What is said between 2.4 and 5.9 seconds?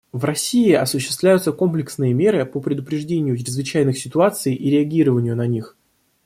по предупреждению чрезвычайных ситуаций и реагированию на них.